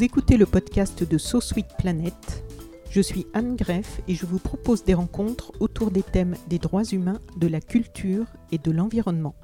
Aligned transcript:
Vous 0.00 0.06
écoutez 0.06 0.38
le 0.38 0.46
podcast 0.46 1.04
de 1.04 1.18
So 1.18 1.42
Sweet 1.42 1.76
Planet. 1.76 2.42
Je 2.90 3.02
suis 3.02 3.26
Anne 3.34 3.54
Greff 3.54 4.00
et 4.08 4.14
je 4.14 4.24
vous 4.24 4.38
propose 4.38 4.82
des 4.82 4.94
rencontres 4.94 5.52
autour 5.60 5.90
des 5.90 6.02
thèmes 6.02 6.36
des 6.48 6.58
droits 6.58 6.86
humains, 6.86 7.20
de 7.36 7.46
la 7.46 7.60
culture 7.60 8.24
et 8.50 8.56
de 8.56 8.70
l'environnement. 8.70 9.34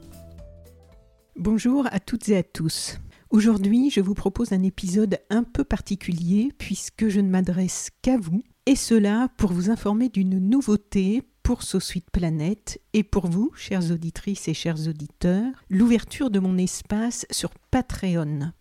Bonjour 1.36 1.86
à 1.92 2.00
toutes 2.00 2.30
et 2.30 2.38
à 2.38 2.42
tous. 2.42 2.96
Aujourd'hui, 3.28 3.90
je 3.90 4.00
vous 4.00 4.14
propose 4.14 4.52
un 4.52 4.62
épisode 4.62 5.18
un 5.28 5.42
peu 5.42 5.62
particulier 5.62 6.54
puisque 6.56 7.08
je 7.08 7.20
ne 7.20 7.28
m'adresse 7.28 7.90
qu'à 8.00 8.16
vous, 8.16 8.42
et 8.64 8.76
cela 8.76 9.28
pour 9.36 9.52
vous 9.52 9.68
informer 9.68 10.08
d'une 10.08 10.38
nouveauté 10.38 11.22
pour 11.42 11.64
So 11.64 11.80
Sweet 11.80 12.10
Planet 12.10 12.80
et 12.94 13.02
pour 13.02 13.26
vous, 13.26 13.52
chères 13.56 13.92
auditrices 13.92 14.48
et 14.48 14.54
chers 14.54 14.88
auditeurs, 14.88 15.52
l'ouverture 15.68 16.30
de 16.30 16.38
mon 16.38 16.56
espace 16.56 17.26
sur 17.30 17.50
Patreon. 17.70 18.52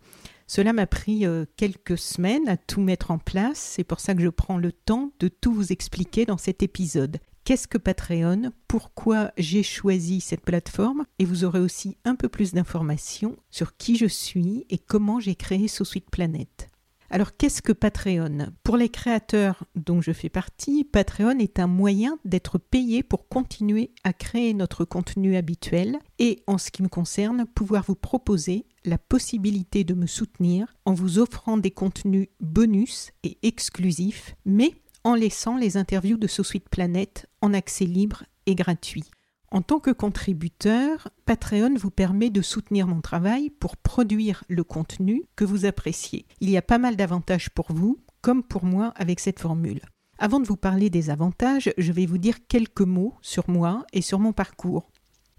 Cela 0.46 0.72
m'a 0.72 0.86
pris 0.86 1.26
euh, 1.26 1.44
quelques 1.56 1.98
semaines 1.98 2.48
à 2.48 2.56
tout 2.56 2.80
mettre 2.80 3.10
en 3.10 3.18
place, 3.18 3.58
c'est 3.58 3.84
pour 3.84 3.98
ça 3.98 4.14
que 4.14 4.22
je 4.22 4.28
prends 4.28 4.58
le 4.58 4.70
temps 4.72 5.10
de 5.18 5.28
tout 5.28 5.52
vous 5.52 5.72
expliquer 5.72 6.24
dans 6.24 6.38
cet 6.38 6.62
épisode. 6.62 7.18
Qu'est-ce 7.44 7.68
que 7.68 7.78
Patreon? 7.78 8.52
Pourquoi 8.66 9.32
j'ai 9.38 9.62
choisi 9.62 10.20
cette 10.20 10.40
plateforme? 10.40 11.04
Et 11.18 11.24
vous 11.24 11.44
aurez 11.44 11.60
aussi 11.60 11.96
un 12.04 12.16
peu 12.16 12.28
plus 12.28 12.52
d'informations 12.52 13.36
sur 13.50 13.76
qui 13.76 13.96
je 13.96 14.06
suis 14.06 14.66
et 14.68 14.78
comment 14.78 15.20
j'ai 15.20 15.36
créé 15.36 15.68
So 15.68 15.84
Sweet 15.84 16.10
Planet. 16.10 16.68
Alors 17.10 17.36
qu'est-ce 17.36 17.62
que 17.62 17.72
Patreon? 17.72 18.52
Pour 18.64 18.76
les 18.76 18.88
créateurs 18.88 19.64
dont 19.74 20.00
je 20.00 20.12
fais 20.12 20.28
partie, 20.28 20.84
Patreon 20.84 21.38
est 21.38 21.58
un 21.58 21.66
moyen 21.66 22.18
d'être 22.24 22.58
payé 22.58 23.02
pour 23.02 23.28
continuer 23.28 23.92
à 24.04 24.12
créer 24.12 24.54
notre 24.54 24.84
contenu 24.84 25.36
habituel 25.36 25.98
et 26.18 26.42
en 26.46 26.58
ce 26.58 26.70
qui 26.70 26.82
me 26.82 26.88
concerne, 26.88 27.46
pouvoir 27.46 27.84
vous 27.86 27.94
proposer 27.94 28.66
la 28.84 28.98
possibilité 28.98 29.84
de 29.84 29.94
me 29.94 30.06
soutenir 30.06 30.74
en 30.84 30.94
vous 30.94 31.18
offrant 31.18 31.56
des 31.56 31.70
contenus 31.70 32.28
bonus 32.40 33.10
et 33.22 33.38
exclusifs, 33.42 34.34
mais 34.44 34.74
en 35.04 35.14
laissant 35.14 35.56
les 35.56 35.76
interviews 35.76 36.18
de 36.18 36.26
So 36.26 36.42
Sweet 36.42 36.68
Planet 36.68 37.26
en 37.40 37.54
accès 37.54 37.84
libre 37.84 38.24
et 38.46 38.54
gratuit. 38.54 39.04
En 39.50 39.62
tant 39.62 39.78
que 39.78 39.90
contributeur, 39.90 41.08
Patreon 41.24 41.74
vous 41.76 41.90
permet 41.90 42.30
de 42.30 42.42
soutenir 42.42 42.86
mon 42.86 43.00
travail 43.00 43.50
pour 43.50 43.76
produire 43.76 44.42
le 44.48 44.64
contenu 44.64 45.24
que 45.36 45.44
vous 45.44 45.64
appréciez. 45.64 46.26
Il 46.40 46.50
y 46.50 46.56
a 46.56 46.62
pas 46.62 46.78
mal 46.78 46.96
d'avantages 46.96 47.50
pour 47.50 47.72
vous, 47.72 47.98
comme 48.22 48.42
pour 48.42 48.64
moi 48.64 48.92
avec 48.96 49.20
cette 49.20 49.40
formule. 49.40 49.80
Avant 50.18 50.40
de 50.40 50.46
vous 50.46 50.56
parler 50.56 50.90
des 50.90 51.10
avantages, 51.10 51.72
je 51.76 51.92
vais 51.92 52.06
vous 52.06 52.18
dire 52.18 52.46
quelques 52.48 52.80
mots 52.80 53.14
sur 53.20 53.48
moi 53.48 53.84
et 53.92 54.00
sur 54.00 54.18
mon 54.18 54.32
parcours. 54.32 54.90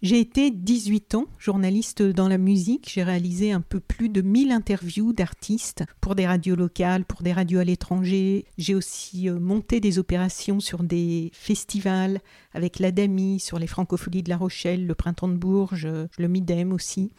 J'ai 0.04 0.20
été 0.20 0.52
18 0.52 1.16
ans 1.16 1.26
journaliste 1.40 2.04
dans 2.04 2.28
la 2.28 2.38
musique. 2.38 2.88
J'ai 2.94 3.02
réalisé 3.02 3.52
un 3.52 3.62
peu 3.62 3.80
plus 3.80 4.10
de 4.10 4.22
1000 4.22 4.52
interviews 4.52 5.12
d'artistes 5.12 5.86
pour 6.02 6.14
des 6.14 6.28
radios 6.28 6.56
locales, 6.56 7.04
pour 7.04 7.24
des 7.24 7.34
radios 7.34 7.60
à 7.60 7.64
l'étranger. 7.64 8.46
J'ai 8.60 8.76
aussi 8.76 9.28
euh, 9.28 9.40
monté 9.40 9.80
des 9.80 9.98
opérations 9.98 10.60
sur 10.60 10.84
des 10.84 11.32
festivals 11.34 12.20
avec 12.54 12.78
l'Adami, 12.78 13.40
sur 13.40 13.58
les 13.58 13.66
Francopholies 13.66 14.22
de 14.22 14.30
La 14.30 14.38
Rochelle, 14.38 14.86
le 14.86 14.94
Printemps 14.94 15.30
de 15.30 15.36
Bourges, 15.36 15.88
le 15.88 16.28
Midem 16.28 16.74
aussi 16.74 17.10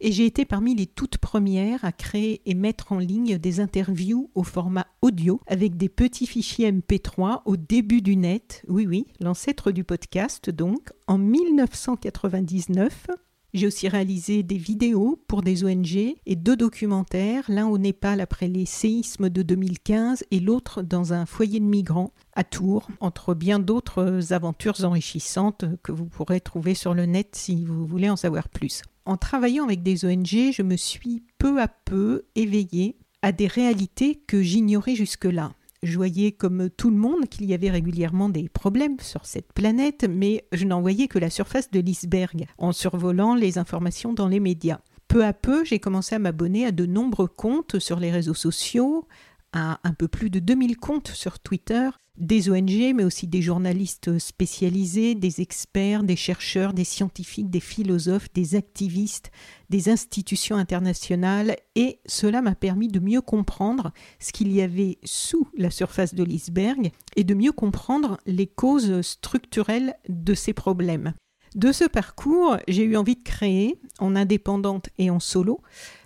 et 0.00 0.12
j'ai 0.12 0.26
été 0.26 0.44
parmi 0.44 0.74
les 0.74 0.86
toutes 0.86 1.18
premières 1.18 1.84
à 1.84 1.92
créer 1.92 2.42
et 2.46 2.54
mettre 2.54 2.92
en 2.92 2.98
ligne 2.98 3.38
des 3.38 3.60
interviews 3.60 4.30
au 4.34 4.42
format 4.42 4.86
audio 5.02 5.40
avec 5.46 5.76
des 5.76 5.88
petits 5.88 6.26
fichiers 6.26 6.70
MP3 6.70 7.42
au 7.44 7.56
début 7.56 8.02
du 8.02 8.16
net, 8.16 8.64
oui 8.68 8.86
oui, 8.86 9.06
l'ancêtre 9.20 9.70
du 9.70 9.84
podcast 9.84 10.50
donc, 10.50 10.92
en 11.06 11.18
1999. 11.18 13.06
J'ai 13.54 13.68
aussi 13.68 13.86
réalisé 13.86 14.42
des 14.42 14.56
vidéos 14.56 15.22
pour 15.28 15.42
des 15.42 15.62
ONG 15.62 15.96
et 16.26 16.34
deux 16.34 16.56
documentaires, 16.56 17.44
l'un 17.46 17.68
au 17.68 17.78
Népal 17.78 18.20
après 18.20 18.48
les 18.48 18.66
séismes 18.66 19.30
de 19.30 19.42
2015 19.42 20.24
et 20.32 20.40
l'autre 20.40 20.82
dans 20.82 21.12
un 21.12 21.24
foyer 21.24 21.60
de 21.60 21.64
migrants 21.64 22.12
à 22.32 22.42
Tours, 22.42 22.88
entre 22.98 23.32
bien 23.32 23.60
d'autres 23.60 24.32
aventures 24.32 24.84
enrichissantes 24.84 25.66
que 25.84 25.92
vous 25.92 26.06
pourrez 26.06 26.40
trouver 26.40 26.74
sur 26.74 26.94
le 26.94 27.06
net 27.06 27.36
si 27.36 27.64
vous 27.64 27.86
voulez 27.86 28.10
en 28.10 28.16
savoir 28.16 28.48
plus 28.48 28.82
en 29.06 29.16
travaillant 29.16 29.64
avec 29.64 29.82
des 29.82 30.04
ONG, 30.04 30.52
je 30.52 30.62
me 30.62 30.76
suis 30.76 31.22
peu 31.38 31.60
à 31.60 31.68
peu 31.68 32.22
éveillée 32.34 32.96
à 33.22 33.32
des 33.32 33.46
réalités 33.46 34.16
que 34.26 34.42
j'ignorais 34.42 34.94
jusque-là. 34.94 35.52
Je 35.82 35.96
voyais 35.96 36.32
comme 36.32 36.70
tout 36.70 36.90
le 36.90 36.96
monde 36.96 37.28
qu'il 37.28 37.44
y 37.44 37.52
avait 37.52 37.70
régulièrement 37.70 38.30
des 38.30 38.48
problèmes 38.48 38.98
sur 39.00 39.26
cette 39.26 39.52
planète, 39.52 40.06
mais 40.08 40.46
je 40.52 40.64
n'en 40.64 40.80
voyais 40.80 41.08
que 41.08 41.18
la 41.18 41.28
surface 41.28 41.70
de 41.70 41.80
l'iceberg 41.80 42.46
en 42.56 42.72
survolant 42.72 43.34
les 43.34 43.58
informations 43.58 44.14
dans 44.14 44.28
les 44.28 44.40
médias. 44.40 44.80
Peu 45.08 45.24
à 45.24 45.34
peu, 45.34 45.64
j'ai 45.64 45.78
commencé 45.78 46.14
à 46.14 46.18
m'abonner 46.18 46.64
à 46.64 46.72
de 46.72 46.86
nombreux 46.86 47.28
comptes 47.28 47.78
sur 47.78 48.00
les 48.00 48.10
réseaux 48.10 48.34
sociaux, 48.34 49.06
à 49.54 49.80
un 49.84 49.94
peu 49.94 50.08
plus 50.08 50.28
de 50.28 50.40
2000 50.40 50.76
comptes 50.76 51.08
sur 51.08 51.38
Twitter, 51.38 51.88
des 52.18 52.50
ONG, 52.50 52.92
mais 52.94 53.04
aussi 53.04 53.26
des 53.26 53.40
journalistes 53.40 54.18
spécialisés, 54.18 55.14
des 55.14 55.40
experts, 55.40 56.02
des 56.02 56.16
chercheurs, 56.16 56.72
des 56.72 56.84
scientifiques, 56.84 57.50
des 57.50 57.60
philosophes, 57.60 58.32
des 58.34 58.56
activistes, 58.56 59.30
des 59.70 59.88
institutions 59.88 60.56
internationales, 60.56 61.56
et 61.74 62.00
cela 62.06 62.42
m'a 62.42 62.54
permis 62.54 62.88
de 62.88 63.00
mieux 63.00 63.20
comprendre 63.20 63.92
ce 64.20 64.32
qu'il 64.32 64.52
y 64.52 64.60
avait 64.60 64.98
sous 65.04 65.48
la 65.56 65.70
surface 65.70 66.14
de 66.14 66.24
l'iceberg 66.24 66.90
et 67.16 67.24
de 67.24 67.34
mieux 67.34 67.52
comprendre 67.52 68.18
les 68.26 68.46
causes 68.46 69.00
structurelles 69.00 69.94
de 70.08 70.34
ces 70.34 70.52
problèmes. 70.52 71.14
De 71.54 71.70
ce 71.70 71.84
parcours, 71.84 72.56
j'ai 72.66 72.82
eu 72.82 72.96
envie 72.96 73.14
de 73.14 73.22
créer, 73.22 73.78
en 74.00 74.16
indépendante 74.16 74.88
et 74.98 75.08
en 75.08 75.20
solo, 75.20 75.60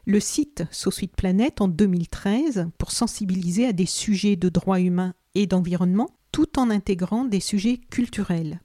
le 0.09 0.21
site 0.21 0.65
SoSuite 0.71 1.15
Planet 1.15 1.61
en 1.61 1.69
2013 1.69 2.71
pour 2.79 2.93
sensibiliser 2.93 3.67
à 3.67 3.75
des 3.75 3.85
sujets 3.85 4.37
de 4.37 4.49
droits 4.49 4.81
humains 4.81 5.13
et 5.35 5.47
d'environnement 5.47 6.09
tout 6.33 6.59
en 6.59 6.71
intégrant 6.71 7.27
des 7.27 7.41
sujets 7.41 7.77
culturels. 7.77 8.63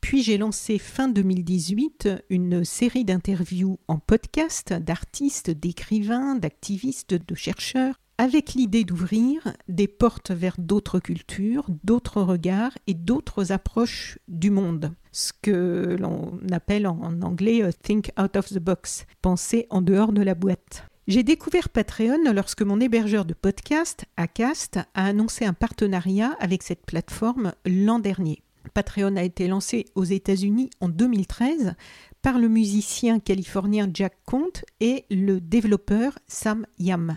Puis 0.00 0.22
j'ai 0.22 0.38
lancé 0.38 0.78
fin 0.78 1.08
2018 1.08 2.08
une 2.30 2.64
série 2.64 3.04
d'interviews 3.04 3.78
en 3.86 3.98
podcast 3.98 4.72
d'artistes, 4.72 5.50
d'écrivains, 5.50 6.36
d'activistes, 6.36 7.12
de 7.12 7.34
chercheurs 7.34 8.00
avec 8.16 8.54
l'idée 8.54 8.84
d'ouvrir 8.84 9.52
des 9.68 9.88
portes 9.88 10.30
vers 10.30 10.56
d'autres 10.56 11.00
cultures, 11.00 11.66
d'autres 11.84 12.22
regards 12.22 12.76
et 12.86 12.94
d'autres 12.94 13.52
approches 13.52 14.18
du 14.26 14.50
monde. 14.50 14.92
Ce 15.18 15.32
que 15.32 15.96
l'on 15.98 16.38
appelle 16.52 16.86
en 16.86 17.22
anglais 17.22 17.60
euh, 17.60 17.72
think 17.72 18.12
out 18.22 18.36
of 18.36 18.50
the 18.50 18.60
box, 18.60 19.04
penser 19.20 19.66
en 19.68 19.82
dehors 19.82 20.12
de 20.12 20.22
la 20.22 20.36
boîte. 20.36 20.84
J'ai 21.08 21.24
découvert 21.24 21.70
Patreon 21.70 22.32
lorsque 22.32 22.62
mon 22.62 22.78
hébergeur 22.78 23.24
de 23.24 23.34
podcast, 23.34 24.04
Acast, 24.16 24.78
a 24.94 25.06
annoncé 25.06 25.44
un 25.44 25.54
partenariat 25.54 26.36
avec 26.38 26.62
cette 26.62 26.86
plateforme 26.86 27.52
l'an 27.66 27.98
dernier. 27.98 28.44
Patreon 28.74 29.16
a 29.16 29.24
été 29.24 29.48
lancé 29.48 29.86
aux 29.96 30.04
États-Unis 30.04 30.70
en 30.78 30.88
2013 30.88 31.74
par 32.22 32.38
le 32.38 32.48
musicien 32.48 33.18
californien 33.18 33.90
Jack 33.92 34.16
Conte 34.24 34.64
et 34.78 35.04
le 35.10 35.40
développeur 35.40 36.16
Sam 36.28 36.64
Yam. 36.78 37.16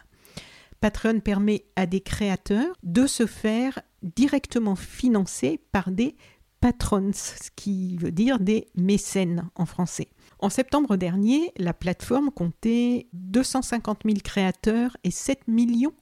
Patreon 0.79 1.19
permet 1.19 1.65
à 1.75 1.85
des 1.85 2.01
créateurs 2.01 2.75
de 2.81 3.05
se 3.05 3.27
faire 3.27 3.79
directement 4.01 4.75
financer 4.75 5.59
par 5.71 5.91
des 5.91 6.15
patrons, 6.61 7.11
ce 7.13 7.49
qui 7.55 7.97
veut 7.97 8.11
dire 8.11 8.39
des 8.39 8.67
mécènes 8.75 9.49
en 9.55 9.65
français. 9.65 10.07
En 10.39 10.49
septembre 10.49 10.95
dernier, 10.95 11.51
la 11.57 11.73
plateforme 11.73 12.31
comptait 12.31 13.07
250 13.13 14.01
000 14.05 14.17
créateurs 14.23 14.95
et 15.03 15.11
7 15.11 15.47
millions 15.47 15.93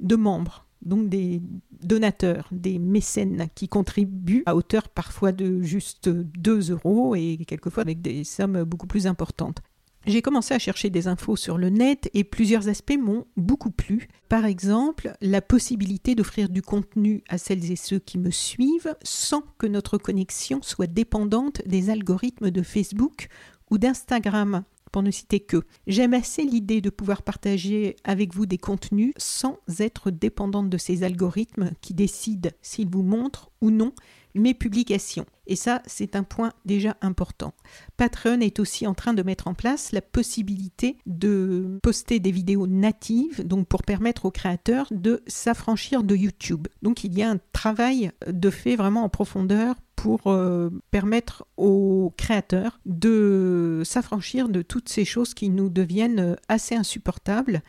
de 0.00 0.16
membres, 0.16 0.66
donc 0.82 1.08
des 1.08 1.42
donateurs, 1.82 2.48
des 2.52 2.78
mécènes 2.78 3.48
qui 3.54 3.68
contribuent 3.68 4.42
à 4.46 4.54
hauteur 4.54 4.88
parfois 4.88 5.32
de 5.32 5.62
juste 5.62 6.08
2 6.08 6.70
euros 6.70 7.14
et 7.14 7.38
quelquefois 7.46 7.82
avec 7.82 8.00
des 8.00 8.24
sommes 8.24 8.64
beaucoup 8.64 8.86
plus 8.86 9.06
importantes. 9.06 9.58
J'ai 10.04 10.20
commencé 10.20 10.52
à 10.52 10.58
chercher 10.58 10.90
des 10.90 11.06
infos 11.06 11.36
sur 11.36 11.58
le 11.58 11.68
net 11.68 12.10
et 12.12 12.24
plusieurs 12.24 12.68
aspects 12.68 12.98
m'ont 12.98 13.26
beaucoup 13.36 13.70
plu. 13.70 14.08
Par 14.28 14.46
exemple, 14.46 15.12
la 15.20 15.40
possibilité 15.40 16.16
d'offrir 16.16 16.48
du 16.48 16.60
contenu 16.60 17.22
à 17.28 17.38
celles 17.38 17.70
et 17.70 17.76
ceux 17.76 18.00
qui 18.00 18.18
me 18.18 18.30
suivent 18.30 18.96
sans 19.04 19.42
que 19.58 19.66
notre 19.68 19.98
connexion 19.98 20.60
soit 20.60 20.88
dépendante 20.88 21.62
des 21.66 21.88
algorithmes 21.88 22.50
de 22.50 22.62
Facebook 22.62 23.28
ou 23.70 23.78
d'Instagram, 23.78 24.64
pour 24.92 25.02
ne 25.02 25.10
citer 25.10 25.40
que. 25.40 25.62
J'aime 25.86 26.14
assez 26.14 26.44
l'idée 26.44 26.80
de 26.80 26.90
pouvoir 26.90 27.22
partager 27.22 27.96
avec 28.04 28.34
vous 28.34 28.46
des 28.46 28.58
contenus 28.58 29.14
sans 29.16 29.58
être 29.78 30.10
dépendante 30.10 30.68
de 30.68 30.76
ces 30.76 31.02
algorithmes 31.02 31.70
qui 31.80 31.94
décident 31.94 32.50
s'ils 32.60 32.90
vous 32.90 33.02
montrent 33.02 33.50
ou 33.60 33.70
non 33.70 33.94
mes 34.34 34.54
publications. 34.54 35.26
Et 35.46 35.56
ça, 35.56 35.82
c'est 35.86 36.14
un 36.14 36.22
point 36.22 36.52
déjà 36.64 36.96
important. 37.00 37.52
Patreon 37.96 38.40
est 38.40 38.60
aussi 38.60 38.86
en 38.86 38.94
train 38.94 39.12
de 39.12 39.22
mettre 39.22 39.48
en 39.48 39.54
place 39.54 39.92
la 39.92 40.00
possibilité 40.00 40.96
de 41.06 41.78
poster 41.82 42.20
des 42.20 42.30
vidéos 42.30 42.66
natives, 42.66 43.46
donc 43.46 43.66
pour 43.66 43.82
permettre 43.82 44.24
aux 44.24 44.30
créateurs 44.30 44.86
de 44.90 45.22
s'affranchir 45.26 46.04
de 46.04 46.14
YouTube. 46.14 46.68
Donc 46.82 47.04
il 47.04 47.18
y 47.18 47.22
a 47.22 47.30
un 47.30 47.38
travail 47.52 48.12
de 48.26 48.50
fait 48.50 48.76
vraiment 48.76 49.04
en 49.04 49.08
profondeur 49.08 49.74
pour 49.96 50.26
euh, 50.26 50.70
permettre 50.90 51.44
aux 51.56 52.12
créateurs 52.16 52.80
de 52.86 53.82
s'affranchir 53.84 54.48
de 54.48 54.62
toutes 54.62 54.88
ces 54.88 55.04
choses 55.04 55.34
qui 55.34 55.48
nous 55.48 55.68
deviennent 55.68 56.36
assez 56.48 56.74
insupportables 56.74 57.62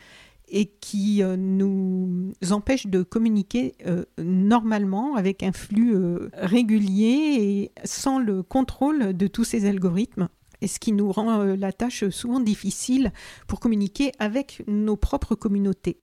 et 0.54 0.66
qui 0.66 1.20
euh, 1.20 1.36
nous 1.36 2.32
empêche 2.52 2.86
de 2.86 3.02
communiquer 3.02 3.74
euh, 3.86 4.04
normalement 4.18 5.16
avec 5.16 5.42
un 5.42 5.50
flux 5.50 5.96
euh, 5.96 6.30
régulier 6.32 7.36
et 7.40 7.72
sans 7.84 8.20
le 8.20 8.44
contrôle 8.44 9.16
de 9.16 9.26
tous 9.26 9.42
ces 9.42 9.66
algorithmes. 9.66 10.28
Et 10.60 10.68
ce 10.68 10.78
qui 10.78 10.92
nous 10.92 11.10
rend 11.10 11.42
la 11.42 11.72
tâche 11.72 12.08
souvent 12.08 12.40
difficile 12.40 13.12
pour 13.48 13.58
communiquer 13.58 14.12
avec 14.20 14.62
nos 14.68 14.96
propres 14.96 15.34
communautés. 15.34 16.00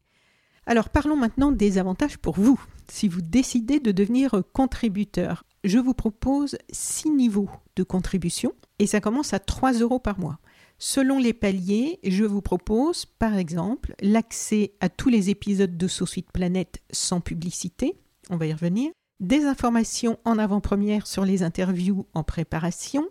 Alors 0.67 0.89
parlons 0.89 1.15
maintenant 1.15 1.51
des 1.51 1.77
avantages 1.77 2.17
pour 2.17 2.35
vous. 2.35 2.61
Si 2.91 3.07
vous 3.07 3.21
décidez 3.21 3.79
de 3.79 3.91
devenir 3.91 4.43
contributeur, 4.53 5.45
je 5.63 5.79
vous 5.79 5.93
propose 5.93 6.57
six 6.69 7.09
niveaux 7.09 7.49
de 7.77 7.83
contribution 7.83 8.53
et 8.77 8.85
ça 8.85 8.99
commence 8.99 9.33
à 9.33 9.39
3 9.39 9.73
euros 9.79 9.99
par 9.99 10.19
mois. 10.19 10.39
Selon 10.83 11.19
les 11.19 11.33
paliers, 11.33 11.99
je 12.03 12.23
vous 12.23 12.41
propose 12.41 13.05
par 13.05 13.35
exemple 13.35 13.93
l'accès 14.01 14.73
à 14.79 14.89
tous 14.89 15.09
les 15.09 15.29
épisodes 15.29 15.77
de 15.77 15.87
Sous 15.87 16.07
Planète 16.33 16.81
sans 16.89 17.21
publicité, 17.21 17.99
on 18.31 18.35
va 18.35 18.47
y 18.47 18.53
revenir, 18.53 18.89
des 19.19 19.45
informations 19.45 20.17
en 20.25 20.39
avant-première 20.39 21.05
sur 21.05 21.23
les 21.23 21.43
interviews 21.43 22.07
en 22.15 22.23
préparation, 22.23 23.07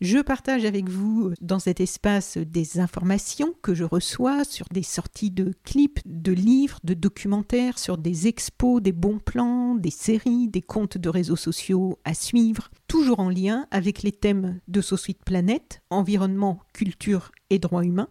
je 0.00 0.18
partage 0.18 0.64
avec 0.64 0.88
vous 0.88 1.32
dans 1.40 1.58
cet 1.58 1.80
espace 1.80 2.36
des 2.36 2.80
informations 2.80 3.54
que 3.62 3.74
je 3.74 3.84
reçois 3.84 4.44
sur 4.44 4.66
des 4.70 4.82
sorties 4.82 5.30
de 5.30 5.54
clips, 5.64 6.00
de 6.04 6.32
livres, 6.32 6.78
de 6.84 6.94
documentaires, 6.94 7.78
sur 7.78 7.96
des 7.96 8.26
expos, 8.26 8.82
des 8.82 8.92
bons 8.92 9.18
plans, 9.18 9.74
des 9.74 9.90
séries, 9.90 10.48
des 10.48 10.62
comptes 10.62 10.98
de 10.98 11.08
réseaux 11.08 11.36
sociaux 11.36 11.98
à 12.04 12.14
suivre, 12.14 12.70
toujours 12.88 13.20
en 13.20 13.30
lien 13.30 13.66
avec 13.70 14.02
les 14.02 14.12
thèmes 14.12 14.60
de 14.68 14.80
Suite 14.80 15.24
Planète, 15.24 15.82
environnement, 15.90 16.60
culture 16.72 17.32
et 17.50 17.58
droits 17.58 17.84
humains 17.84 18.08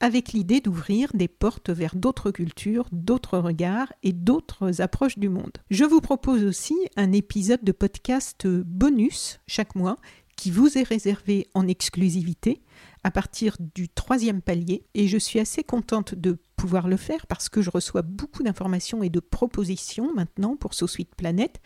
avec 0.00 0.32
l'idée 0.32 0.60
d'ouvrir 0.60 1.10
des 1.14 1.28
portes 1.28 1.70
vers 1.70 1.96
d'autres 1.96 2.30
cultures, 2.30 2.86
d'autres 2.92 3.38
regards 3.38 3.92
et 4.02 4.12
d'autres 4.12 4.80
approches 4.80 5.18
du 5.18 5.28
monde. 5.28 5.58
Je 5.70 5.84
vous 5.84 6.00
propose 6.00 6.44
aussi 6.44 6.76
un 6.96 7.12
épisode 7.12 7.64
de 7.64 7.72
podcast 7.72 8.46
bonus 8.46 9.40
chaque 9.46 9.74
mois 9.74 9.96
qui 10.38 10.52
vous 10.52 10.78
est 10.78 10.84
réservé 10.84 11.48
en 11.52 11.66
exclusivité 11.66 12.62
à 13.02 13.10
partir 13.10 13.56
du 13.74 13.88
troisième 13.88 14.40
palier 14.40 14.84
et 14.94 15.08
je 15.08 15.18
suis 15.18 15.40
assez 15.40 15.64
contente 15.64 16.14
de 16.14 16.38
pouvoir 16.56 16.86
le 16.86 16.96
faire 16.96 17.26
parce 17.26 17.48
que 17.48 17.60
je 17.60 17.70
reçois 17.70 18.02
beaucoup 18.02 18.44
d'informations 18.44 19.02
et 19.02 19.10
de 19.10 19.18
propositions 19.18 20.14
maintenant 20.14 20.56
pour 20.56 20.74
Suite 20.74 21.16
Planète 21.16 21.60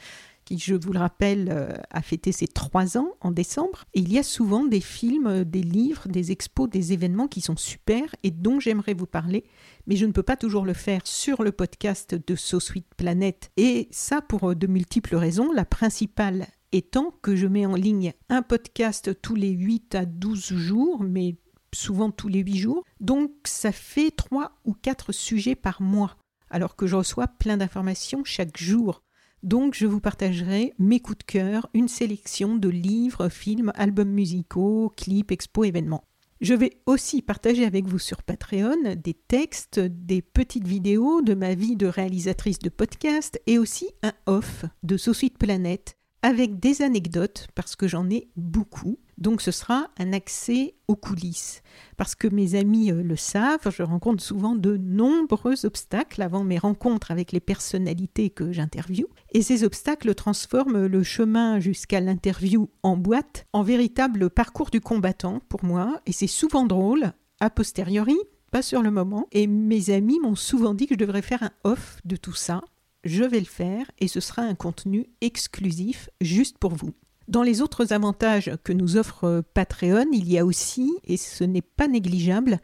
qui, 0.46 0.58
je 0.58 0.74
vous 0.74 0.92
le 0.92 0.98
rappelle, 0.98 1.50
euh, 1.52 1.72
a 1.90 2.02
fêté 2.02 2.32
ses 2.32 2.48
trois 2.48 2.98
ans 2.98 3.12
en 3.20 3.30
décembre. 3.30 3.84
Et 3.94 4.00
il 4.00 4.12
y 4.12 4.18
a 4.18 4.24
souvent 4.24 4.64
des 4.64 4.80
films, 4.80 5.44
des 5.44 5.62
livres, 5.62 6.08
des 6.08 6.32
expos, 6.32 6.68
des 6.68 6.92
événements 6.92 7.28
qui 7.28 7.40
sont 7.40 7.56
super 7.56 8.02
et 8.24 8.32
dont 8.32 8.58
j'aimerais 8.58 8.94
vous 8.94 9.06
parler, 9.06 9.44
mais 9.86 9.94
je 9.94 10.04
ne 10.04 10.10
peux 10.10 10.24
pas 10.24 10.36
toujours 10.36 10.64
le 10.64 10.72
faire 10.72 11.02
sur 11.04 11.44
le 11.44 11.52
podcast 11.52 12.14
de 12.14 12.34
Suite 12.34 12.92
Planète. 12.96 13.52
Et 13.56 13.86
ça 13.92 14.20
pour 14.20 14.50
euh, 14.50 14.54
de 14.56 14.66
multiples 14.66 15.14
raisons. 15.14 15.52
La 15.52 15.64
principale 15.64 16.48
étant 16.72 17.14
que 17.22 17.36
je 17.36 17.46
mets 17.46 17.66
en 17.66 17.74
ligne 17.74 18.12
un 18.28 18.42
podcast 18.42 19.20
tous 19.20 19.34
les 19.34 19.50
8 19.50 19.94
à 19.94 20.06
12 20.06 20.54
jours, 20.54 21.02
mais 21.02 21.36
souvent 21.74 22.10
tous 22.10 22.28
les 22.28 22.40
8 22.40 22.56
jours. 22.56 22.84
Donc 23.00 23.30
ça 23.44 23.72
fait 23.72 24.10
3 24.10 24.52
ou 24.64 24.74
4 24.74 25.12
sujets 25.12 25.54
par 25.54 25.82
mois, 25.82 26.16
alors 26.50 26.76
que 26.76 26.86
je 26.86 26.96
reçois 26.96 27.28
plein 27.28 27.56
d'informations 27.56 28.24
chaque 28.24 28.56
jour. 28.56 29.02
Donc 29.42 29.74
je 29.74 29.86
vous 29.86 30.00
partagerai 30.00 30.72
mes 30.78 31.00
coups 31.00 31.18
de 31.18 31.24
cœur, 31.24 31.68
une 31.74 31.88
sélection 31.88 32.56
de 32.56 32.68
livres, 32.68 33.28
films, 33.28 33.72
albums 33.74 34.10
musicaux, 34.10 34.92
clips, 34.96 35.32
expos, 35.32 35.66
événements. 35.66 36.04
Je 36.40 36.54
vais 36.54 36.80
aussi 36.86 37.22
partager 37.22 37.64
avec 37.64 37.86
vous 37.86 38.00
sur 38.00 38.22
Patreon 38.22 38.96
des 38.96 39.14
textes, 39.14 39.78
des 39.78 40.22
petites 40.22 40.66
vidéos 40.66 41.22
de 41.22 41.34
ma 41.34 41.54
vie 41.54 41.76
de 41.76 41.86
réalisatrice 41.86 42.58
de 42.58 42.68
podcast 42.68 43.40
et 43.46 43.58
aussi 43.58 43.88
un 44.02 44.12
off 44.26 44.64
de 44.82 44.96
Société 44.96 45.36
Planète 45.38 45.96
avec 46.22 46.60
des 46.60 46.82
anecdotes, 46.82 47.48
parce 47.54 47.74
que 47.76 47.88
j'en 47.88 48.08
ai 48.08 48.28
beaucoup. 48.36 48.98
Donc 49.18 49.42
ce 49.42 49.50
sera 49.50 49.88
un 49.98 50.12
accès 50.12 50.74
aux 50.88 50.96
coulisses. 50.96 51.62
Parce 51.96 52.14
que 52.14 52.28
mes 52.28 52.54
amis 52.54 52.90
euh, 52.90 53.02
le 53.02 53.16
savent, 53.16 53.70
je 53.70 53.82
rencontre 53.82 54.22
souvent 54.22 54.54
de 54.54 54.76
nombreux 54.76 55.66
obstacles 55.66 56.22
avant 56.22 56.44
mes 56.44 56.58
rencontres 56.58 57.10
avec 57.10 57.32
les 57.32 57.40
personnalités 57.40 58.30
que 58.30 58.52
j'interviewe. 58.52 59.06
Et 59.32 59.42
ces 59.42 59.64
obstacles 59.64 60.14
transforment 60.14 60.86
le 60.86 61.02
chemin 61.02 61.60
jusqu'à 61.60 62.00
l'interview 62.00 62.70
en 62.82 62.96
boîte 62.96 63.46
en 63.52 63.62
véritable 63.62 64.30
parcours 64.30 64.70
du 64.70 64.80
combattant 64.80 65.40
pour 65.48 65.64
moi. 65.64 66.00
Et 66.06 66.12
c'est 66.12 66.26
souvent 66.26 66.66
drôle, 66.66 67.12
a 67.40 67.50
posteriori, 67.50 68.18
pas 68.50 68.62
sur 68.62 68.82
le 68.82 68.90
moment. 68.90 69.26
Et 69.32 69.46
mes 69.46 69.90
amis 69.90 70.20
m'ont 70.20 70.36
souvent 70.36 70.74
dit 70.74 70.86
que 70.86 70.94
je 70.94 70.98
devrais 70.98 71.22
faire 71.22 71.42
un 71.42 71.52
off 71.64 71.98
de 72.04 72.16
tout 72.16 72.34
ça 72.34 72.62
je 73.04 73.24
vais 73.24 73.40
le 73.40 73.46
faire 73.46 73.90
et 73.98 74.08
ce 74.08 74.20
sera 74.20 74.42
un 74.42 74.54
contenu 74.54 75.06
exclusif 75.20 76.08
juste 76.20 76.58
pour 76.58 76.74
vous. 76.74 76.92
Dans 77.28 77.42
les 77.42 77.62
autres 77.62 77.92
avantages 77.92 78.50
que 78.64 78.72
nous 78.72 78.96
offre 78.96 79.42
Patreon, 79.54 80.06
il 80.12 80.30
y 80.30 80.38
a 80.38 80.44
aussi, 80.44 80.92
et 81.04 81.16
ce 81.16 81.44
n'est 81.44 81.62
pas 81.62 81.88
négligeable, 81.88 82.58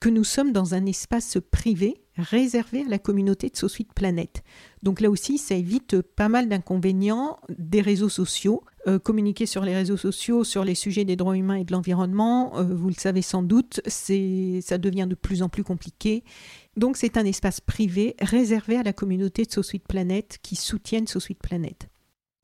que 0.00 0.08
nous 0.08 0.24
sommes 0.24 0.52
dans 0.52 0.74
un 0.74 0.86
espace 0.86 1.38
privé 1.50 2.00
réservé 2.16 2.82
à 2.82 2.88
la 2.88 2.98
communauté 2.98 3.50
de 3.50 3.56
Sosuite 3.56 3.92
Planète. 3.92 4.42
Donc 4.82 5.00
là 5.00 5.10
aussi, 5.10 5.38
ça 5.38 5.54
évite 5.54 6.00
pas 6.00 6.28
mal 6.28 6.48
d'inconvénients 6.48 7.38
des 7.58 7.80
réseaux 7.80 8.08
sociaux. 8.08 8.64
Euh, 8.86 8.98
communiquer 8.98 9.44
sur 9.44 9.62
les 9.62 9.74
réseaux 9.74 9.98
sociaux 9.98 10.42
sur 10.42 10.64
les 10.64 10.74
sujets 10.74 11.04
des 11.04 11.16
droits 11.16 11.36
humains 11.36 11.56
et 11.56 11.64
de 11.64 11.72
l'environnement, 11.72 12.58
euh, 12.58 12.62
vous 12.62 12.88
le 12.88 12.94
savez 12.94 13.20
sans 13.20 13.42
doute, 13.42 13.82
ça 13.86 14.78
devient 14.78 15.06
de 15.08 15.14
plus 15.14 15.42
en 15.42 15.50
plus 15.50 15.64
compliqué. 15.64 16.24
Donc 16.76 16.96
c'est 16.96 17.16
un 17.16 17.24
espace 17.24 17.60
privé 17.60 18.14
réservé 18.20 18.76
à 18.76 18.82
la 18.82 18.92
communauté 18.92 19.44
de 19.44 19.50
Sosuite 19.50 19.86
Planète 19.86 20.38
qui 20.42 20.56
soutiennent 20.56 21.06
Sosuite 21.06 21.42
Planète. 21.42 21.88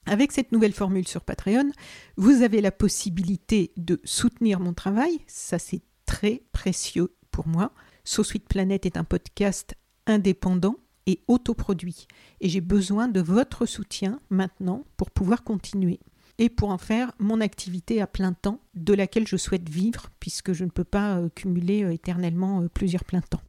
Avec 0.06 0.32
cette 0.32 0.52
nouvelle 0.52 0.72
formule 0.72 1.08
sur 1.08 1.22
Patreon, 1.22 1.70
vous 2.16 2.42
avez 2.42 2.60
la 2.60 2.70
possibilité 2.70 3.72
de 3.76 4.00
soutenir 4.04 4.60
mon 4.60 4.72
travail, 4.72 5.18
ça 5.26 5.58
c'est 5.58 5.82
très 6.06 6.42
précieux 6.52 7.14
pour 7.30 7.48
moi. 7.48 7.72
Suite 8.04 8.48
Planète 8.48 8.86
est 8.86 8.96
un 8.96 9.04
podcast 9.04 9.74
indépendant 10.06 10.76
et 11.06 11.20
autoproduit. 11.28 12.06
Et 12.40 12.48
j'ai 12.48 12.60
besoin 12.60 13.08
de 13.08 13.20
votre 13.20 13.66
soutien 13.66 14.20
maintenant 14.30 14.84
pour 14.96 15.10
pouvoir 15.10 15.44
continuer 15.44 16.00
et 16.38 16.48
pour 16.48 16.70
en 16.70 16.78
faire 16.78 17.12
mon 17.18 17.40
activité 17.40 18.00
à 18.00 18.06
plein 18.06 18.32
temps 18.32 18.60
de 18.74 18.94
laquelle 18.94 19.26
je 19.26 19.36
souhaite 19.36 19.68
vivre 19.68 20.10
puisque 20.20 20.52
je 20.52 20.64
ne 20.64 20.70
peux 20.70 20.84
pas 20.84 21.16
euh, 21.16 21.28
cumuler 21.34 21.84
euh, 21.84 21.92
éternellement 21.92 22.62
euh, 22.62 22.68
plusieurs 22.68 23.04
plein 23.04 23.22
temps. 23.22 23.40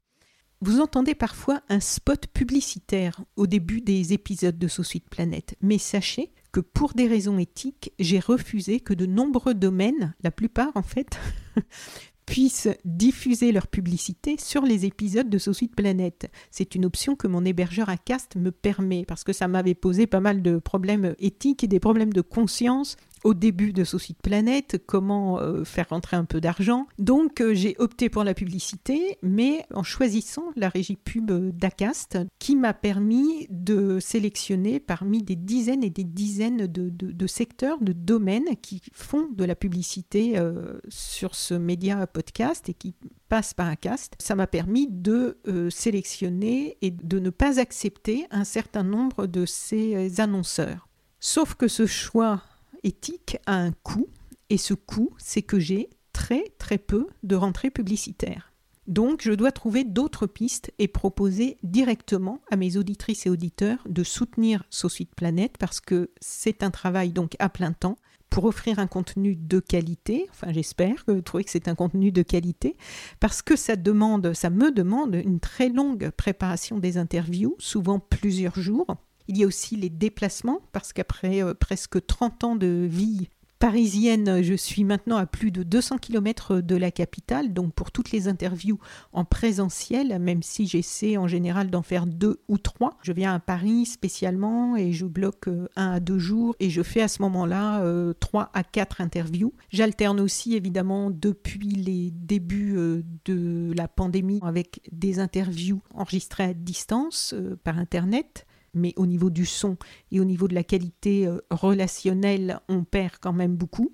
Vous 0.59 0.79
entendez 0.79 1.13
parfois 1.13 1.61
un 1.69 1.79
spot 1.79 2.25
publicitaire 2.33 3.21
au 3.35 3.45
début 3.45 3.79
des 3.79 4.13
épisodes 4.13 4.57
de 4.57 4.67
Suite 4.67 5.07
Planète, 5.07 5.55
mais 5.61 5.77
sachez 5.77 6.31
que 6.51 6.59
pour 6.59 6.93
des 6.93 7.07
raisons 7.07 7.37
éthiques, 7.37 7.93
j'ai 7.99 8.19
refusé 8.19 8.79
que 8.79 8.95
de 8.95 9.05
nombreux 9.05 9.53
domaines, 9.53 10.15
la 10.23 10.31
plupart 10.31 10.71
en 10.73 10.81
fait, 10.81 11.19
puissent 12.25 12.69
diffuser 12.85 13.51
leur 13.51 13.67
publicité 13.67 14.35
sur 14.39 14.63
les 14.63 14.85
épisodes 14.85 15.29
de 15.29 15.37
Suite 15.37 15.75
Planète. 15.75 16.31
C'est 16.49 16.73
une 16.73 16.85
option 16.85 17.15
que 17.15 17.27
mon 17.27 17.45
hébergeur 17.45 17.87
à 17.89 17.97
Cast 17.97 18.35
me 18.35 18.51
permet 18.51 19.05
parce 19.05 19.23
que 19.23 19.33
ça 19.33 19.47
m'avait 19.47 19.75
posé 19.75 20.07
pas 20.07 20.21
mal 20.21 20.41
de 20.41 20.57
problèmes 20.57 21.13
éthiques 21.19 21.63
et 21.63 21.67
des 21.67 21.79
problèmes 21.79 22.13
de 22.13 22.21
conscience 22.21 22.97
au 23.23 23.33
début 23.33 23.73
de 23.73 23.83
Société 23.83 24.19
Planète, 24.21 24.81
comment 24.85 25.39
euh, 25.39 25.63
faire 25.63 25.89
rentrer 25.89 26.17
un 26.17 26.25
peu 26.25 26.41
d'argent. 26.41 26.87
Donc 26.97 27.41
euh, 27.41 27.53
j'ai 27.53 27.75
opté 27.79 28.09
pour 28.09 28.23
la 28.23 28.33
publicité, 28.33 29.17
mais 29.21 29.65
en 29.73 29.83
choisissant 29.83 30.45
la 30.55 30.69
régie 30.69 30.95
pub 30.95 31.31
d'Acast, 31.57 32.17
qui 32.39 32.55
m'a 32.55 32.73
permis 32.73 33.47
de 33.49 33.99
sélectionner 33.99 34.79
parmi 34.79 35.23
des 35.23 35.35
dizaines 35.35 35.83
et 35.83 35.89
des 35.89 36.03
dizaines 36.03 36.67
de, 36.67 37.27
secteurs, 37.27 37.79
de 37.81 37.93
domaines 37.93 38.55
qui 38.61 38.81
font 38.93 39.27
de 39.35 39.43
la 39.43 39.55
publicité 39.55 40.37
euh, 40.37 40.79
sur 40.89 41.35
ce 41.35 41.53
média 41.53 42.07
podcast 42.07 42.69
et 42.69 42.73
qui 42.73 42.95
passent 43.29 43.53
par 43.53 43.67
Acast. 43.67 44.15
Ça 44.19 44.35
m'a 44.35 44.47
permis 44.47 44.87
de 44.89 45.37
sélectionner 45.69 46.77
et 46.81 46.91
de 46.91 47.19
ne 47.19 47.29
pas 47.29 47.59
accepter 47.59 48.25
un 48.31 48.43
certain 48.43 48.83
nombre 48.83 49.27
de 49.27 49.45
ces 49.45 50.21
annonceurs. 50.21 50.87
Sauf 51.19 51.55
que 51.55 51.67
ce 51.67 51.85
choix 51.85 52.41
éthique 52.83 53.37
a 53.45 53.55
un 53.55 53.71
coût, 53.71 54.07
et 54.49 54.57
ce 54.57 54.73
coût, 54.73 55.13
c'est 55.17 55.41
que 55.41 55.59
j'ai 55.59 55.89
très 56.13 56.45
très 56.57 56.77
peu 56.77 57.07
de 57.23 57.35
rentrées 57.35 57.71
publicitaires. 57.71 58.53
Donc 58.87 59.21
je 59.21 59.33
dois 59.33 59.51
trouver 59.51 59.83
d'autres 59.83 60.27
pistes 60.27 60.71
et 60.79 60.87
proposer 60.87 61.57
directement 61.61 62.41
à 62.49 62.55
mes 62.55 62.77
auditrices 62.77 63.25
et 63.25 63.29
auditeurs 63.29 63.79
de 63.87 64.03
soutenir 64.03 64.63
Société 64.69 65.11
Planète 65.15 65.57
parce 65.59 65.81
que 65.81 66.09
c'est 66.21 66.63
un 66.63 66.71
travail 66.71 67.11
donc 67.11 67.35
à 67.39 67.49
plein 67.49 67.73
temps 67.73 67.97
pour 68.29 68.45
offrir 68.45 68.79
un 68.79 68.87
contenu 68.87 69.35
de 69.35 69.59
qualité, 69.59 70.27
enfin 70.29 70.51
j'espère 70.51 71.05
que 71.05 71.11
vous 71.11 71.21
trouvez 71.21 71.43
que 71.43 71.51
c'est 71.51 71.67
un 71.67 71.75
contenu 71.75 72.11
de 72.11 72.21
qualité, 72.21 72.75
parce 73.19 73.41
que 73.41 73.55
ça 73.55 73.75
demande, 73.75 74.33
ça 74.33 74.49
me 74.49 74.71
demande 74.71 75.15
une 75.15 75.39
très 75.39 75.69
longue 75.69 76.09
préparation 76.11 76.77
des 76.77 76.97
interviews, 76.97 77.55
souvent 77.57 77.99
plusieurs 77.99 78.59
jours, 78.59 78.97
il 79.27 79.37
y 79.37 79.43
a 79.43 79.47
aussi 79.47 79.75
les 79.75 79.89
déplacements, 79.89 80.61
parce 80.71 80.93
qu'après 80.93 81.43
euh, 81.43 81.53
presque 81.53 82.05
30 82.05 82.43
ans 82.43 82.55
de 82.55 82.87
vie 82.89 83.29
parisienne, 83.59 84.43
je 84.43 84.53
suis 84.53 84.83
maintenant 84.83 85.17
à 85.17 85.25
plus 85.25 85.49
de 85.49 85.63
200 85.63 85.97
km 85.97 86.61
de 86.61 86.75
la 86.75 86.91
capitale, 86.91 87.53
donc 87.53 87.73
pour 87.73 87.91
toutes 87.91 88.11
les 88.11 88.27
interviews 88.27 88.77
en 89.13 89.25
présentiel, 89.25 90.19
même 90.19 90.43
si 90.43 90.67
j'essaie 90.67 91.17
en 91.17 91.27
général 91.27 91.71
d'en 91.71 91.81
faire 91.81 92.05
deux 92.05 92.39
ou 92.47 92.59
trois, 92.59 92.99
je 93.01 93.11
viens 93.11 93.33
à 93.33 93.39
Paris 93.39 93.87
spécialement 93.87 94.75
et 94.75 94.91
je 94.91 95.07
bloque 95.07 95.47
euh, 95.47 95.67
un 95.75 95.93
à 95.93 95.99
deux 95.99 96.19
jours 96.19 96.55
et 96.59 96.69
je 96.69 96.83
fais 96.83 97.01
à 97.01 97.07
ce 97.07 97.23
moment-là 97.23 97.81
euh, 97.81 98.13
trois 98.19 98.51
à 98.53 98.63
quatre 98.63 99.01
interviews. 99.01 99.53
J'alterne 99.71 100.19
aussi 100.19 100.55
évidemment 100.55 101.09
depuis 101.09 101.69
les 101.69 102.11
débuts 102.11 102.77
de 103.25 103.73
la 103.75 103.87
pandémie 103.87 104.39
avec 104.43 104.81
des 104.91 105.19
interviews 105.19 105.81
enregistrées 105.95 106.43
à 106.43 106.53
distance 106.53 107.33
par 107.63 107.79
Internet 107.79 108.46
mais 108.77 108.93
au 108.95 109.05
niveau 109.05 109.29
du 109.29 109.45
son 109.45 109.77
et 110.11 110.19
au 110.19 110.25
niveau 110.25 110.47
de 110.47 110.55
la 110.55 110.63
qualité 110.63 111.27
euh, 111.27 111.39
relationnelle, 111.49 112.59
on 112.69 112.83
perd 112.83 113.13
quand 113.19 113.33
même 113.33 113.55
beaucoup. 113.55 113.91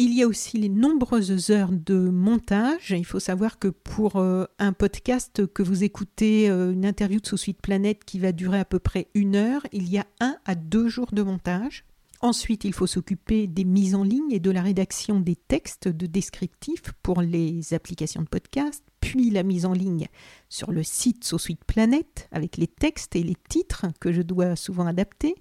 Il 0.00 0.14
y 0.14 0.22
a 0.22 0.28
aussi 0.28 0.58
les 0.58 0.68
nombreuses 0.68 1.50
heures 1.50 1.72
de 1.72 2.08
montage. 2.08 2.92
Il 2.96 3.04
faut 3.04 3.18
savoir 3.18 3.58
que 3.58 3.66
pour 3.66 4.14
euh, 4.14 4.44
un 4.60 4.72
podcast 4.72 5.44
que 5.48 5.64
vous 5.64 5.82
écoutez, 5.82 6.48
euh, 6.48 6.72
une 6.72 6.86
interview 6.86 7.18
de 7.18 7.26
Sous 7.26 7.36
Suite 7.36 7.60
Planète 7.60 8.04
qui 8.04 8.20
va 8.20 8.30
durer 8.30 8.60
à 8.60 8.64
peu 8.64 8.78
près 8.78 9.08
une 9.14 9.34
heure, 9.34 9.66
il 9.72 9.88
y 9.88 9.98
a 9.98 10.06
un 10.20 10.36
à 10.44 10.54
deux 10.54 10.86
jours 10.86 11.10
de 11.12 11.22
montage. 11.22 11.84
Ensuite, 12.20 12.64
il 12.64 12.72
faut 12.72 12.88
s'occuper 12.88 13.46
des 13.46 13.62
mises 13.62 13.94
en 13.94 14.02
ligne 14.02 14.32
et 14.32 14.40
de 14.40 14.50
la 14.50 14.60
rédaction 14.60 15.20
des 15.20 15.36
textes 15.36 15.86
de 15.86 16.06
descriptifs 16.06 16.92
pour 17.00 17.22
les 17.22 17.74
applications 17.74 18.22
de 18.22 18.28
podcast, 18.28 18.82
puis 19.00 19.30
la 19.30 19.44
mise 19.44 19.64
en 19.64 19.72
ligne 19.72 20.08
sur 20.48 20.72
le 20.72 20.82
site 20.82 21.24
Suite 21.38 21.64
Planète 21.64 22.28
avec 22.32 22.56
les 22.56 22.66
textes 22.66 23.14
et 23.14 23.22
les 23.22 23.36
titres 23.48 23.86
que 24.00 24.12
je 24.12 24.22
dois 24.22 24.56
souvent 24.56 24.86
adapter, 24.86 25.36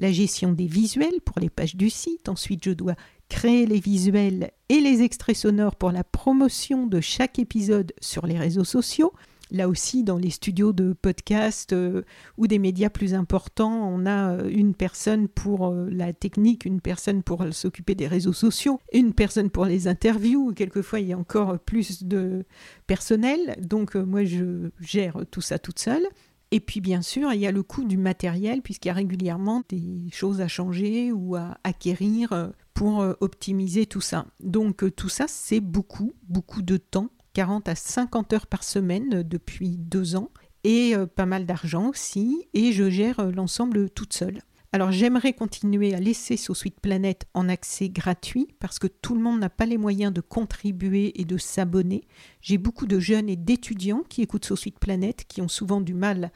la 0.00 0.10
gestion 0.10 0.50
des 0.50 0.66
visuels 0.66 1.20
pour 1.24 1.38
les 1.38 1.48
pages 1.48 1.76
du 1.76 1.90
site, 1.90 2.28
ensuite 2.28 2.64
je 2.64 2.72
dois 2.72 2.96
créer 3.28 3.64
les 3.64 3.80
visuels 3.80 4.50
et 4.68 4.80
les 4.80 5.02
extraits 5.02 5.36
sonores 5.36 5.76
pour 5.76 5.92
la 5.92 6.02
promotion 6.02 6.88
de 6.88 7.00
chaque 7.00 7.38
épisode 7.38 7.92
sur 8.00 8.26
les 8.26 8.38
réseaux 8.38 8.64
sociaux, 8.64 9.12
Là 9.50 9.68
aussi, 9.68 10.02
dans 10.02 10.18
les 10.18 10.30
studios 10.30 10.72
de 10.72 10.92
podcast 10.92 11.72
euh, 11.72 12.02
ou 12.36 12.48
des 12.48 12.58
médias 12.58 12.90
plus 12.90 13.14
importants, 13.14 13.88
on 13.88 14.04
a 14.04 14.32
euh, 14.32 14.48
une 14.50 14.74
personne 14.74 15.28
pour 15.28 15.68
euh, 15.68 15.88
la 15.88 16.12
technique, 16.12 16.64
une 16.64 16.80
personne 16.80 17.22
pour 17.22 17.44
s'occuper 17.52 17.94
des 17.94 18.08
réseaux 18.08 18.32
sociaux, 18.32 18.80
une 18.92 19.12
personne 19.12 19.50
pour 19.50 19.66
les 19.66 19.86
interviews. 19.86 20.52
Quelquefois, 20.52 20.98
il 20.98 21.08
y 21.08 21.12
a 21.12 21.18
encore 21.18 21.60
plus 21.60 22.02
de 22.02 22.44
personnel. 22.88 23.56
Donc, 23.60 23.94
moi, 23.94 24.24
je 24.24 24.70
gère 24.80 25.24
tout 25.30 25.40
ça 25.40 25.60
toute 25.60 25.78
seule. 25.78 26.06
Et 26.50 26.58
puis, 26.58 26.80
bien 26.80 27.02
sûr, 27.02 27.32
il 27.32 27.40
y 27.40 27.46
a 27.46 27.52
le 27.52 27.62
coût 27.62 27.84
du 27.84 27.98
matériel, 27.98 28.62
puisqu'il 28.62 28.88
y 28.88 28.90
a 28.90 28.94
régulièrement 28.94 29.62
des 29.68 30.08
choses 30.12 30.40
à 30.40 30.48
changer 30.48 31.12
ou 31.12 31.36
à 31.36 31.58
acquérir 31.64 32.52
pour 32.74 33.04
optimiser 33.20 33.86
tout 33.86 34.00
ça. 34.00 34.26
Donc, 34.40 34.94
tout 34.94 35.08
ça, 35.08 35.26
c'est 35.28 35.60
beaucoup, 35.60 36.14
beaucoup 36.28 36.62
de 36.62 36.76
temps 36.76 37.10
40 37.36 37.68
à 37.68 37.74
50 37.74 38.32
heures 38.32 38.46
par 38.46 38.64
semaine 38.64 39.22
depuis 39.22 39.76
deux 39.76 40.16
ans 40.16 40.30
et 40.64 40.96
euh, 40.96 41.04
pas 41.04 41.26
mal 41.26 41.44
d'argent 41.44 41.90
aussi 41.90 42.48
et 42.54 42.72
je 42.72 42.88
gère 42.88 43.20
euh, 43.20 43.30
l'ensemble 43.30 43.90
toute 43.90 44.14
seule. 44.14 44.40
Alors 44.72 44.90
j'aimerais 44.90 45.34
continuer 45.34 45.94
à 45.94 46.00
laisser 46.00 46.38
Sous 46.38 46.54
Suite 46.54 46.80
Planète 46.80 47.26
en 47.34 47.50
accès 47.50 47.90
gratuit 47.90 48.48
parce 48.58 48.78
que 48.78 48.86
tout 48.86 49.14
le 49.14 49.20
monde 49.20 49.38
n'a 49.38 49.50
pas 49.50 49.66
les 49.66 49.76
moyens 49.76 50.14
de 50.14 50.22
contribuer 50.22 51.20
et 51.20 51.26
de 51.26 51.36
s'abonner. 51.36 52.04
J'ai 52.40 52.56
beaucoup 52.56 52.86
de 52.86 52.98
jeunes 52.98 53.28
et 53.28 53.36
d'étudiants 53.36 54.02
qui 54.08 54.22
écoutent 54.22 54.46
Sous 54.46 54.56
Suite 54.56 54.78
Planète 54.78 55.26
qui 55.28 55.42
ont 55.42 55.48
souvent 55.48 55.82
du 55.82 55.92
mal 55.92 56.32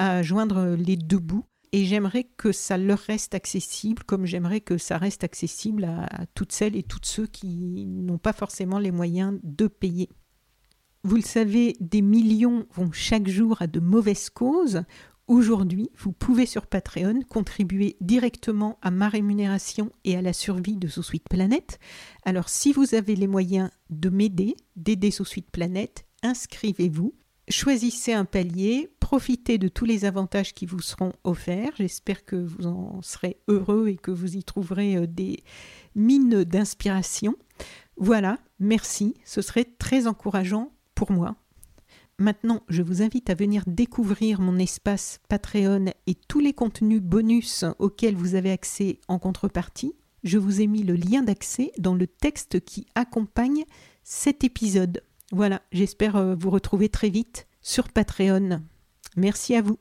à 0.00 0.24
joindre 0.24 0.74
les 0.76 0.96
deux 0.96 1.20
bouts 1.20 1.44
et 1.70 1.84
j'aimerais 1.84 2.24
que 2.24 2.50
ça 2.50 2.76
leur 2.76 2.98
reste 2.98 3.36
accessible 3.36 4.02
comme 4.02 4.26
j'aimerais 4.26 4.62
que 4.62 4.78
ça 4.78 4.98
reste 4.98 5.22
accessible 5.22 5.84
à 5.84 6.26
toutes 6.34 6.50
celles 6.50 6.74
et 6.74 6.82
tous 6.82 6.98
ceux 7.04 7.28
qui 7.28 7.86
n'ont 7.86 8.18
pas 8.18 8.32
forcément 8.32 8.80
les 8.80 8.90
moyens 8.90 9.38
de 9.44 9.68
payer. 9.68 10.08
Vous 11.02 11.16
le 11.16 11.22
savez, 11.22 11.76
des 11.80 12.02
millions 12.02 12.66
vont 12.74 12.92
chaque 12.92 13.26
jour 13.26 13.62
à 13.62 13.66
de 13.66 13.80
mauvaises 13.80 14.28
causes. 14.28 14.82
Aujourd'hui, 15.28 15.88
vous 15.96 16.12
pouvez 16.12 16.44
sur 16.44 16.66
Patreon 16.66 17.20
contribuer 17.26 17.96
directement 18.02 18.78
à 18.82 18.90
ma 18.90 19.08
rémunération 19.08 19.90
et 20.04 20.14
à 20.16 20.20
la 20.20 20.34
survie 20.34 20.76
de 20.76 20.88
Sous 20.88 21.02
Suite 21.02 21.26
Planète. 21.30 21.78
Alors 22.26 22.50
si 22.50 22.74
vous 22.74 22.94
avez 22.94 23.16
les 23.16 23.28
moyens 23.28 23.70
de 23.88 24.10
m'aider, 24.10 24.56
d'aider 24.76 25.10
Sous 25.10 25.24
Suite 25.24 25.50
Planète, 25.50 26.04
inscrivez-vous. 26.22 27.14
Choisissez 27.48 28.12
un 28.12 28.26
palier, 28.26 28.90
profitez 29.00 29.56
de 29.56 29.68
tous 29.68 29.86
les 29.86 30.04
avantages 30.04 30.52
qui 30.52 30.66
vous 30.66 30.80
seront 30.80 31.12
offerts. 31.24 31.72
J'espère 31.78 32.26
que 32.26 32.36
vous 32.36 32.66
en 32.66 33.00
serez 33.00 33.38
heureux 33.48 33.88
et 33.88 33.96
que 33.96 34.10
vous 34.10 34.36
y 34.36 34.44
trouverez 34.44 34.96
euh, 34.96 35.06
des 35.06 35.44
mines 35.94 36.44
d'inspiration. 36.44 37.36
Voilà, 37.96 38.38
merci, 38.58 39.14
ce 39.24 39.40
serait 39.40 39.64
très 39.78 40.06
encourageant 40.06 40.70
pour 41.00 41.12
moi. 41.12 41.34
Maintenant, 42.18 42.60
je 42.68 42.82
vous 42.82 43.00
invite 43.00 43.30
à 43.30 43.34
venir 43.34 43.62
découvrir 43.66 44.38
mon 44.38 44.58
espace 44.58 45.18
Patreon 45.30 45.86
et 46.06 46.14
tous 46.14 46.40
les 46.40 46.52
contenus 46.52 47.00
bonus 47.00 47.64
auxquels 47.78 48.16
vous 48.16 48.34
avez 48.34 48.50
accès 48.50 49.00
en 49.08 49.18
contrepartie. 49.18 49.94
Je 50.24 50.36
vous 50.36 50.60
ai 50.60 50.66
mis 50.66 50.82
le 50.82 50.96
lien 50.96 51.22
d'accès 51.22 51.72
dans 51.78 51.94
le 51.94 52.06
texte 52.06 52.62
qui 52.62 52.84
accompagne 52.94 53.64
cet 54.04 54.44
épisode. 54.44 55.02
Voilà, 55.32 55.62
j'espère 55.72 56.16
euh, 56.16 56.34
vous 56.38 56.50
retrouver 56.50 56.90
très 56.90 57.08
vite 57.08 57.46
sur 57.62 57.88
Patreon. 57.88 58.60
Merci 59.16 59.54
à 59.54 59.62
vous. 59.62 59.78